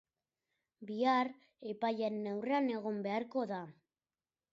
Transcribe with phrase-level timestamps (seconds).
[0.91, 1.29] Bihar,
[1.73, 3.61] epailearen aurrean egon beharko da.